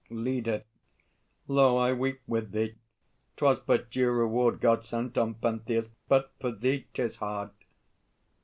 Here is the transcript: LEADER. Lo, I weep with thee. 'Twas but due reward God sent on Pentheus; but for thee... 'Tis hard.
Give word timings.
LEADER. 0.09 0.63
Lo, 1.47 1.77
I 1.77 1.93
weep 1.93 2.21
with 2.25 2.53
thee. 2.53 2.73
'Twas 3.37 3.59
but 3.59 3.91
due 3.91 4.09
reward 4.09 4.59
God 4.59 4.83
sent 4.83 5.15
on 5.15 5.35
Pentheus; 5.35 5.89
but 6.07 6.31
for 6.39 6.51
thee... 6.51 6.87
'Tis 6.95 7.17
hard. 7.17 7.51